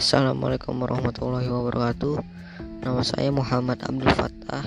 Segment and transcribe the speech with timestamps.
[0.00, 2.24] Assalamualaikum warahmatullahi wabarakatuh.
[2.80, 4.64] Nama saya Muhammad Abdul Fattah.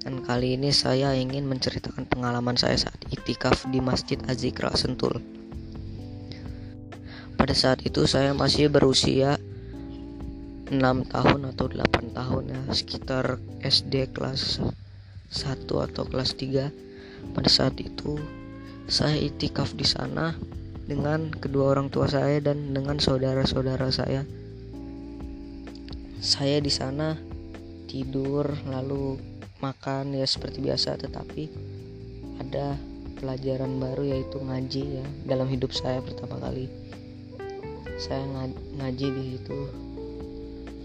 [0.00, 5.20] Dan kali ini saya ingin menceritakan pengalaman saya saat iktikaf di Masjid Azikra Sentul.
[7.36, 9.36] Pada saat itu saya masih berusia
[10.72, 14.56] 6 tahun atau 8 tahun ya Sekitar SD kelas
[15.36, 18.16] 1 atau kelas 3 Pada saat itu
[18.88, 20.32] saya iktikaf di sana
[20.88, 24.24] dengan kedua orang tua saya dan dengan saudara-saudara saya.
[26.22, 27.18] Saya di sana
[27.90, 29.18] tidur lalu
[29.58, 31.50] makan ya seperti biasa tetapi
[32.38, 32.78] ada
[33.18, 36.70] pelajaran baru yaitu ngaji ya dalam hidup saya pertama kali.
[37.98, 38.22] Saya
[38.78, 39.58] ngaji di situ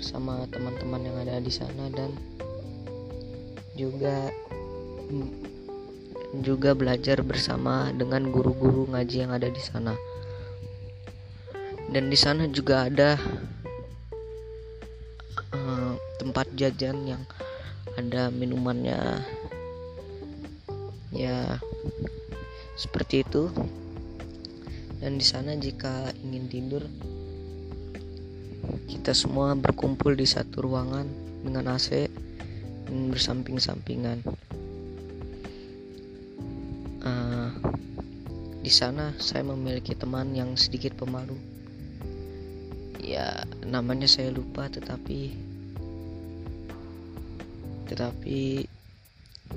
[0.02, 2.18] bersama teman-teman yang ada di sana dan
[3.78, 4.34] juga
[6.42, 9.94] juga belajar bersama dengan guru-guru ngaji yang ada di sana.
[11.94, 13.22] Dan di sana juga ada
[15.54, 17.24] uh, tempat jajan yang
[17.98, 19.24] ada minumannya.
[21.14, 21.58] Ya,
[22.78, 23.50] seperti itu.
[24.98, 26.84] Dan di sana jika ingin tidur
[28.90, 31.06] kita semua berkumpul di satu ruangan
[31.46, 32.10] dengan AC
[32.90, 34.26] dan bersamping-sampingan.
[38.68, 41.40] Di sana saya memiliki teman yang sedikit pemalu.
[42.98, 45.38] Ya, namanya saya lupa tetapi
[47.88, 48.68] tetapi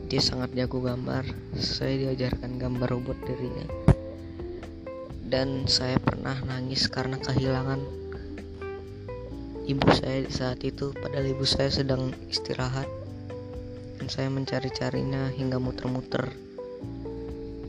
[0.06, 1.26] dia sangat jago gambar.
[1.58, 3.66] Saya diajarkan gambar robot darinya.
[5.30, 8.00] Dan saya pernah nangis karena kehilangan
[9.70, 12.90] ibu saya saat itu padahal ibu saya sedang istirahat
[14.02, 16.34] dan saya mencari-carinya hingga muter-muter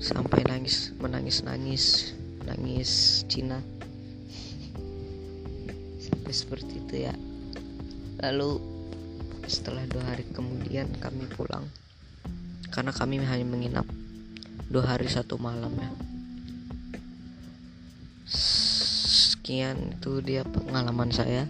[0.01, 3.61] sampai nangis menangis nangis Cina
[6.31, 7.13] seperti itu ya.
[8.23, 8.59] Lalu
[9.47, 11.67] setelah dua hari kemudian kami pulang
[12.71, 13.87] karena kami hanya menginap
[14.71, 15.91] dua hari satu malam ya.
[18.31, 21.47] Sekian itu dia pengalaman saya.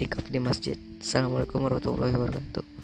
[0.00, 0.76] Di di masjid.
[1.00, 2.79] Assalamualaikum warahmatullahi wabarakatuh